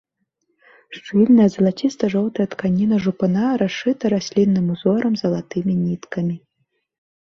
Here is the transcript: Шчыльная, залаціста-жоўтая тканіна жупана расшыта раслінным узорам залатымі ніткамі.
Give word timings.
Шчыльная, 0.95 1.45
залаціста-жоўтая 1.55 2.47
тканіна 2.55 2.95
жупана 3.05 3.45
расшыта 3.65 4.03
раслінным 4.15 4.65
узорам 4.77 5.13
залатымі 5.23 5.73
ніткамі. 5.87 6.35